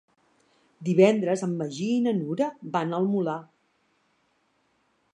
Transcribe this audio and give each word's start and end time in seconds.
Divendres 0.87 1.43
en 1.49 1.53
Magí 1.59 1.91
i 1.97 2.01
na 2.07 2.15
Nura 2.23 2.49
van 2.79 2.99
al 3.01 3.09
Molar. 3.13 3.39